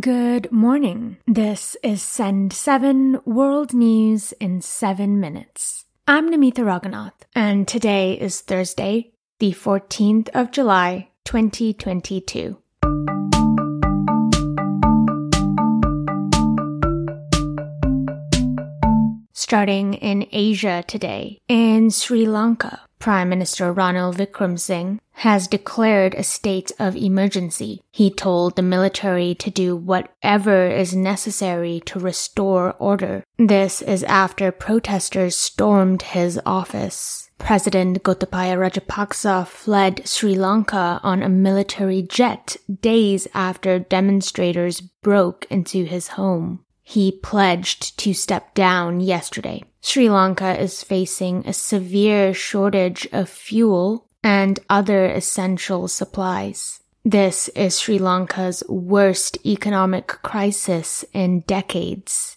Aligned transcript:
Good 0.00 0.52
morning. 0.52 1.16
This 1.26 1.74
is 1.82 2.02
Send 2.02 2.52
7 2.52 3.20
World 3.24 3.72
News 3.72 4.32
in 4.32 4.60
7 4.60 5.18
Minutes. 5.18 5.86
I'm 6.06 6.30
Namitha 6.30 6.58
Raghunath, 6.58 7.14
and 7.34 7.66
today 7.66 8.12
is 8.12 8.42
Thursday, 8.42 9.12
the 9.38 9.52
14th 9.52 10.28
of 10.34 10.50
July, 10.50 11.08
2022. 11.24 12.58
Starting 19.32 19.94
in 19.94 20.26
Asia 20.30 20.84
today, 20.86 21.38
in 21.48 21.90
Sri 21.90 22.26
Lanka, 22.26 22.82
Prime 22.98 23.30
Minister 23.30 23.72
Ranil 23.72 24.12
Wickremesinghe 24.14 24.98
has 25.16 25.48
declared 25.48 26.14
a 26.14 26.22
state 26.22 26.70
of 26.78 26.94
emergency. 26.94 27.82
He 27.90 28.10
told 28.10 28.54
the 28.54 28.62
military 28.62 29.34
to 29.36 29.50
do 29.50 29.74
whatever 29.74 30.66
is 30.66 30.94
necessary 30.94 31.80
to 31.86 31.98
restore 31.98 32.74
order. 32.74 33.24
This 33.38 33.80
is 33.80 34.02
after 34.04 34.52
protesters 34.52 35.34
stormed 35.34 36.02
his 36.02 36.38
office. 36.44 37.30
President 37.38 38.02
Gotabaya 38.02 38.56
Rajapaksa 38.58 39.46
fled 39.46 40.06
Sri 40.06 40.34
Lanka 40.34 41.00
on 41.02 41.22
a 41.22 41.30
military 41.30 42.02
jet 42.02 42.56
days 42.80 43.26
after 43.32 43.78
demonstrators 43.78 44.80
broke 44.80 45.46
into 45.48 45.84
his 45.84 46.08
home. 46.08 46.60
He 46.82 47.10
pledged 47.10 47.98
to 47.98 48.14
step 48.14 48.54
down 48.54 49.00
yesterday. 49.00 49.64
Sri 49.80 50.10
Lanka 50.10 50.60
is 50.60 50.84
facing 50.84 51.46
a 51.46 51.52
severe 51.52 52.34
shortage 52.34 53.08
of 53.12 53.28
fuel 53.28 54.05
and 54.26 54.58
other 54.68 55.06
essential 55.06 55.86
supplies. 55.86 56.80
This 57.04 57.46
is 57.50 57.78
Sri 57.78 57.96
Lanka's 58.00 58.64
worst 58.68 59.38
economic 59.46 60.08
crisis 60.08 61.04
in 61.12 61.42
decades. 61.42 62.36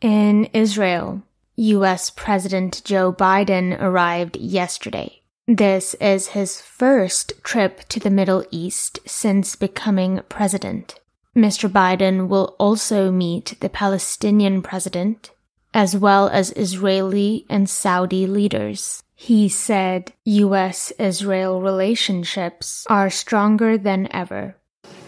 In 0.00 0.46
Israel, 0.54 1.20
US 1.56 2.08
President 2.08 2.80
Joe 2.86 3.12
Biden 3.12 3.78
arrived 3.82 4.38
yesterday. 4.38 5.20
This 5.46 5.92
is 6.00 6.28
his 6.28 6.58
first 6.58 7.34
trip 7.44 7.86
to 7.90 8.00
the 8.00 8.08
Middle 8.08 8.42
East 8.50 8.98
since 9.04 9.56
becoming 9.56 10.22
president. 10.30 10.98
Mr. 11.36 11.68
Biden 11.68 12.28
will 12.28 12.56
also 12.58 13.10
meet 13.10 13.58
the 13.60 13.68
Palestinian 13.68 14.62
president, 14.62 15.32
as 15.74 15.94
well 15.94 16.30
as 16.30 16.50
Israeli 16.52 17.44
and 17.50 17.68
Saudi 17.68 18.26
leaders. 18.26 19.02
He 19.22 19.50
said 19.50 20.14
U.S. 20.24 20.92
Israel 20.98 21.60
relationships 21.60 22.86
are 22.88 23.10
stronger 23.10 23.76
than 23.76 24.08
ever. 24.12 24.56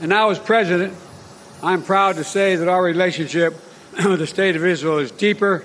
And 0.00 0.10
now, 0.10 0.28
as 0.28 0.38
president, 0.38 0.92
I'm 1.62 1.82
proud 1.82 2.16
to 2.16 2.24
say 2.24 2.56
that 2.56 2.68
our 2.68 2.82
relationship 2.82 3.54
with 4.04 4.18
the 4.18 4.26
State 4.26 4.54
of 4.54 4.66
Israel 4.66 4.98
is 4.98 5.10
deeper 5.10 5.64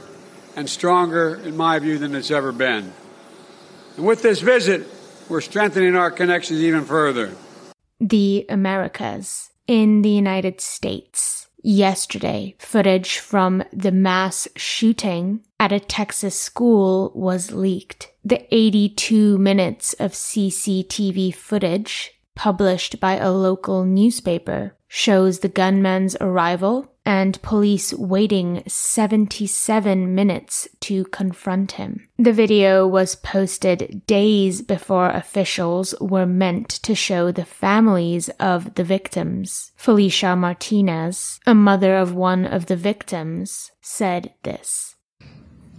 and 0.55 0.69
stronger, 0.69 1.35
in 1.43 1.57
my 1.57 1.77
view, 1.79 1.97
than 1.97 2.15
it's 2.15 2.31
ever 2.31 2.53
been. 2.53 2.93
And 3.97 4.05
with 4.05 4.21
this 4.21 4.39
visit, 4.39 4.87
we're 5.27 5.41
strengthening 5.41 5.97
our 5.97 6.09
connections 6.09 6.61
even 6.61 6.85
further. 6.85 7.35
The 7.99 8.45
Americas 8.47 9.51
in 9.67 10.03
the 10.03 10.09
United 10.09 10.61
States. 10.61 11.36
Yesterday, 11.69 12.55
footage 12.59 13.17
from 13.17 13.61
the 13.73 13.91
mass 13.91 14.47
shooting 14.55 15.41
at 15.59 15.73
a 15.73 15.81
Texas 15.81 16.39
school 16.39 17.11
was 17.13 17.51
leaked. 17.51 18.13
The 18.23 18.47
82 18.55 19.37
minutes 19.37 19.91
of 19.95 20.13
CCTV 20.13 21.35
footage 21.35 22.13
published 22.35 23.01
by 23.01 23.17
a 23.17 23.33
local 23.33 23.83
newspaper 23.83 24.77
shows 24.87 25.39
the 25.39 25.49
gunman's 25.49 26.15
arrival 26.21 26.95
and 27.07 27.41
police 27.41 27.93
waiting 27.93 28.61
77 28.67 30.13
minutes 30.13 30.67
to 30.81 31.05
confront 31.05 31.71
him. 31.71 32.05
The 32.17 32.33
video 32.33 32.85
was 32.85 33.15
posted 33.15 34.05
days 34.05 34.61
before 34.61 35.11
officials 35.11 35.95
were 36.01 36.25
meant 36.25 36.67
to 36.67 36.93
show 36.93 37.31
the 37.31 37.45
families 37.45 38.27
of 38.41 38.75
the 38.75 38.83
victims. 38.83 39.71
Felicia 39.77 40.35
Martinez, 40.35 41.39
a 41.47 41.55
mother 41.55 41.95
of 41.95 42.13
one 42.13 42.43
of 42.43 42.65
the 42.65 42.75
victims, 42.75 43.71
said 43.79 44.33
this. 44.43 44.95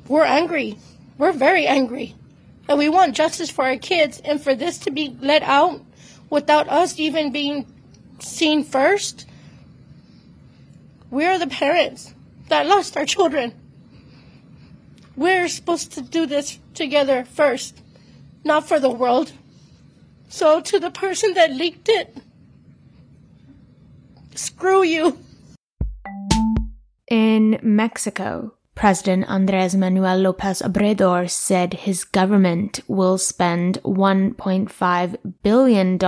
We're 0.08 0.24
angry. 0.24 0.78
We're 1.18 1.32
very 1.32 1.66
angry. 1.66 2.16
And 2.70 2.78
we 2.78 2.88
want 2.88 3.14
justice 3.14 3.50
for 3.50 3.66
our 3.66 3.76
kids 3.76 4.18
and 4.24 4.40
for 4.40 4.54
this 4.54 4.78
to 4.78 4.90
be 4.90 5.14
let 5.20 5.42
out 5.42 5.82
without 6.30 6.70
us 6.70 6.98
even 6.98 7.32
being 7.32 7.66
seen 8.18 8.64
first 8.64 9.26
we're 11.10 11.38
the 11.38 11.46
parents 11.46 12.14
that 12.48 12.66
lost 12.66 12.96
our 12.96 13.06
children. 13.06 13.52
We're 15.16 15.48
supposed 15.48 15.92
to 15.92 16.02
do 16.02 16.26
this 16.26 16.58
together 16.74 17.24
first, 17.24 17.80
not 18.44 18.68
for 18.68 18.78
the 18.78 18.90
world. 18.90 19.32
So, 20.28 20.60
to 20.60 20.78
the 20.78 20.90
person 20.90 21.34
that 21.34 21.50
leaked 21.52 21.88
it, 21.88 22.16
screw 24.34 24.82
you. 24.82 25.18
In 27.10 27.58
Mexico, 27.62 28.54
President 28.74 29.28
Andres 29.28 29.74
Manuel 29.74 30.18
Lopez 30.18 30.62
Obrador 30.62 31.28
said 31.28 31.74
his 31.74 32.04
government 32.04 32.80
will 32.86 33.18
spend 33.18 33.82
$1.5 33.82 35.16
billion 35.42 35.98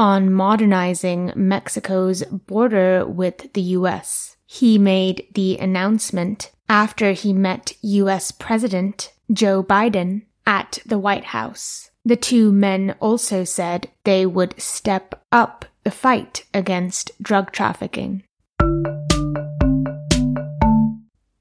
on 0.00 0.32
modernizing 0.32 1.30
Mexico's 1.36 2.22
border 2.22 3.04
with 3.04 3.52
the 3.52 3.60
US. 3.76 4.34
He 4.46 4.78
made 4.78 5.26
the 5.34 5.58
announcement 5.58 6.50
after 6.70 7.12
he 7.12 7.34
met 7.34 7.74
US 7.82 8.30
President 8.30 9.12
Joe 9.30 9.62
Biden 9.62 10.22
at 10.46 10.78
the 10.86 10.98
White 10.98 11.26
House. 11.36 11.90
The 12.02 12.16
two 12.16 12.50
men 12.50 12.94
also 12.98 13.44
said 13.44 13.90
they 14.04 14.24
would 14.24 14.58
step 14.58 15.22
up 15.30 15.66
the 15.84 15.90
fight 15.90 16.46
against 16.54 17.10
drug 17.22 17.52
trafficking. 17.52 18.22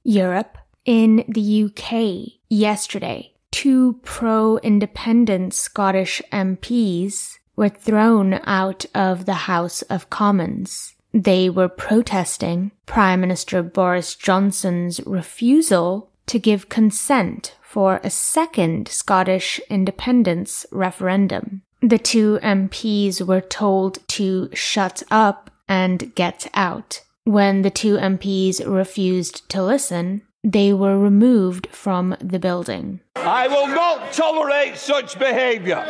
Europe. 0.04 0.58
In 0.84 1.24
the 1.30 1.64
UK, 1.64 2.40
yesterday, 2.50 3.36
two 3.52 4.00
pro 4.04 4.58
independent 4.58 5.54
Scottish 5.54 6.22
MPs 6.34 7.39
were 7.60 7.68
thrown 7.68 8.40
out 8.46 8.86
of 8.96 9.26
the 9.26 9.50
House 9.52 9.82
of 9.84 10.10
Commons. 10.10 10.96
They 11.14 11.50
were 11.50 11.68
protesting 11.68 12.72
Prime 12.86 13.20
Minister 13.20 13.62
Boris 13.62 14.16
Johnson's 14.16 15.02
refusal 15.06 16.10
to 16.28 16.40
give 16.40 16.70
consent 16.70 17.56
for 17.62 18.00
a 18.02 18.10
second 18.10 18.88
Scottish 18.88 19.60
independence 19.70 20.66
referendum. 20.72 21.64
The 21.82 21.98
two 21.98 22.40
MPs 22.42 23.28
were 23.28 23.42
told 23.42 24.08
to 24.20 24.50
shut 24.54 25.04
up 25.12 25.52
and 25.68 26.16
get 26.16 26.50
out. 26.54 27.02
When 27.26 27.64
the 27.64 27.70
two 27.70 27.98
MPs 27.98 28.66
refused 28.66 29.50
to 29.50 29.62
listen, 29.62 30.22
they 30.46 30.72
were 30.72 30.98
removed 30.98 31.68
from 31.74 32.16
the 32.22 32.40
building. 32.40 33.02
I 33.18 33.50
will 33.50 33.68
not 33.68 34.14
tolerate 34.14 34.78
such 34.78 35.20
behaviour. 35.20 35.84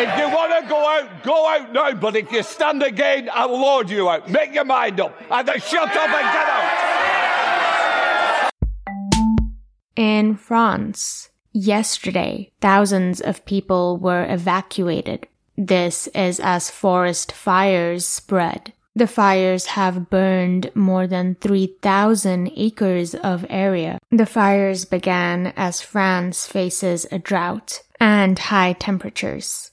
If 0.00 0.16
you 0.16 0.28
want 0.28 0.52
to 0.62 0.68
go 0.68 0.78
out, 0.78 1.24
go 1.24 1.48
out 1.48 1.72
now. 1.72 1.92
But 1.92 2.14
if 2.14 2.30
you 2.30 2.44
stand 2.44 2.84
again, 2.84 3.28
I 3.34 3.46
will 3.46 3.64
order 3.64 3.92
you 3.92 4.08
out. 4.08 4.30
Make 4.30 4.54
your 4.54 4.64
mind 4.64 5.00
up. 5.00 5.20
Either 5.28 5.58
shut 5.58 5.88
up 5.88 5.96
and 5.96 6.32
get 6.36 6.48
out. 6.48 8.50
In 9.96 10.36
France, 10.36 11.30
yesterday, 11.52 12.52
thousands 12.60 13.20
of 13.20 13.44
people 13.44 13.96
were 13.96 14.24
evacuated. 14.32 15.26
This 15.56 16.06
is 16.14 16.38
as 16.38 16.70
forest 16.70 17.32
fires 17.32 18.06
spread. 18.06 18.72
The 18.94 19.08
fires 19.08 19.66
have 19.66 20.08
burned 20.10 20.70
more 20.76 21.08
than 21.08 21.34
3,000 21.40 22.52
acres 22.54 23.16
of 23.16 23.44
area. 23.48 23.98
The 24.12 24.26
fires 24.26 24.84
began 24.84 25.52
as 25.56 25.80
France 25.80 26.46
faces 26.46 27.04
a 27.10 27.18
drought 27.18 27.82
and 28.00 28.38
high 28.38 28.74
temperatures. 28.74 29.70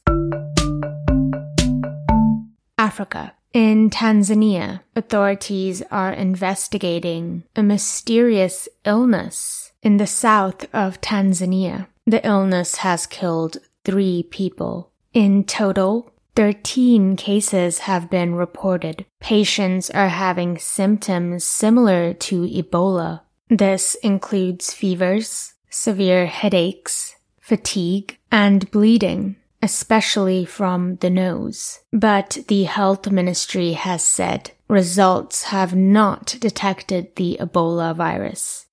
Africa. 2.78 3.34
In 3.54 3.90
Tanzania, 3.90 4.82
authorities 4.98 5.82
are 5.90 6.12
investigating 6.12 7.44
a 7.56 7.64
mysterious 7.64 8.68
illness 8.84 9.72
in 9.82 9.96
the 9.98 10.08
south 10.08 10.68
of 10.74 11.00
Tanzania. 11.00 11.88
The 12.06 12.26
illness 12.28 12.76
has 12.78 13.08
killed 13.08 13.58
three 13.86 14.24
people. 14.24 14.92
In 15.14 15.46
total, 15.46 16.12
13 16.36 17.16
cases 17.16 17.80
have 17.80 18.10
been 18.10 18.36
reported. 18.36 19.06
Patients 19.22 19.90
are 19.90 20.10
having 20.10 20.58
symptoms 20.58 21.46
similar 21.46 22.14
to 22.14 22.42
Ebola. 22.42 23.22
This 23.48 23.96
includes 24.04 24.74
fevers, 24.74 25.54
severe 25.70 26.26
headaches, 26.26 27.15
fatigue, 27.46 28.18
and 28.32 28.70
bleeding 28.72 29.36
especially 29.66 30.46
from 30.46 30.96
the 30.98 31.10
nose. 31.10 31.80
But 31.92 32.38
the 32.48 32.64
health 32.66 33.10
ministry 33.10 33.74
has 33.74 34.04
said 34.04 34.52
results 34.68 35.46
have 35.46 35.76
not 35.76 36.38
detected 36.40 37.16
the 37.16 37.38
Ebola 37.42 37.96
virus. 37.96 38.68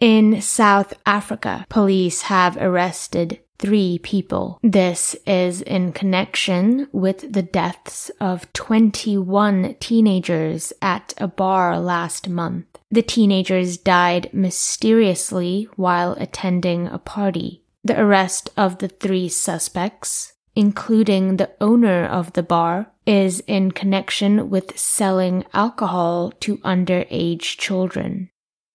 In 0.00 0.40
South 0.40 0.94
Africa, 1.06 1.64
police 1.68 2.22
have 2.22 2.56
arrested 2.56 3.38
three 3.60 4.00
people. 4.02 4.58
This 4.64 5.14
is 5.24 5.62
in 5.62 5.92
connection 5.92 6.88
with 6.90 7.32
the 7.32 7.42
deaths 7.42 8.10
of 8.20 8.52
21 8.52 9.76
teenagers 9.78 10.72
at 10.82 11.14
a 11.18 11.28
bar 11.28 11.78
last 11.78 12.28
month. 12.28 12.71
The 12.92 13.00
teenagers 13.00 13.78
died 13.78 14.28
mysteriously 14.34 15.66
while 15.76 16.12
attending 16.12 16.88
a 16.88 16.98
party. 16.98 17.64
The 17.82 17.98
arrest 17.98 18.50
of 18.54 18.78
the 18.78 18.88
three 18.88 19.30
suspects, 19.30 20.34
including 20.54 21.38
the 21.38 21.52
owner 21.58 22.04
of 22.04 22.34
the 22.34 22.42
bar, 22.42 22.92
is 23.06 23.40
in 23.46 23.72
connection 23.72 24.50
with 24.50 24.78
selling 24.78 25.46
alcohol 25.54 26.32
to 26.40 26.58
underage 26.58 27.56
children. 27.56 28.28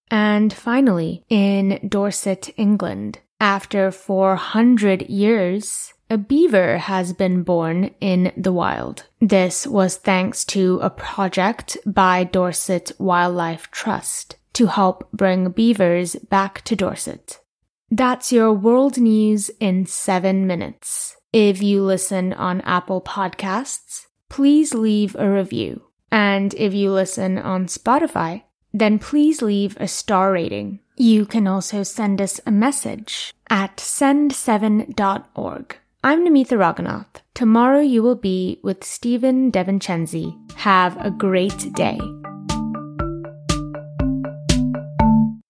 And 0.10 0.52
finally, 0.52 1.24
in 1.30 1.88
Dorset, 1.88 2.50
England, 2.58 3.20
after 3.40 3.92
400 3.92 5.04
years, 5.04 5.94
a 6.10 6.18
beaver 6.18 6.78
has 6.78 7.14
been 7.14 7.44
born 7.44 7.92
in 8.00 8.32
the 8.38 8.54
wild. 8.54 9.06
This 9.20 9.68
was 9.68 9.98
thanks 9.98 10.46
to 10.46 10.80
a 10.82 10.90
project 10.90 11.78
by 11.86 12.24
Dorset 12.24 12.92
Wildlife 12.98 13.70
Trust 13.72 14.38
to 14.54 14.68
help 14.68 15.12
bring 15.12 15.52
beavers 15.52 16.16
back 16.16 16.62
to 16.64 16.76
Dorset. 16.76 17.40
That's 17.92 18.32
your 18.32 18.54
world 18.54 18.98
news 18.98 19.50
in 19.60 19.86
seven 19.86 20.48
minutes. 20.48 21.18
If 21.32 21.62
you 21.62 21.84
listen 21.84 22.34
on 22.34 22.62
Apple 22.62 23.02
Podcasts, 23.02 24.08
please 24.30 24.74
leave 24.74 25.16
a 25.16 25.30
review. 25.30 25.84
And 26.12 26.54
if 26.56 26.74
you 26.74 26.92
listen 26.92 27.38
on 27.38 27.68
Spotify, 27.68 28.44
then 28.74 29.00
please 29.00 29.42
leave 29.42 29.78
a 29.80 29.88
star 29.88 30.32
rating. 30.32 30.80
You 30.96 31.26
can 31.26 31.48
also 31.48 31.84
send 31.84 32.22
us 32.22 32.40
a 32.46 32.52
message 32.52 33.34
at 33.50 33.78
send7.org. 33.78 35.78
I'm 36.08 36.26
Namitha 36.26 36.56
Raghunath. 36.56 37.20
Tomorrow 37.34 37.82
you 37.82 38.02
will 38.02 38.16
be 38.16 38.62
with 38.64 38.82
Stephen 38.86 39.52
DeVincenzi. 39.52 40.54
Have 40.54 40.96
a 41.06 41.12
great 41.12 41.74
day. 41.74 42.00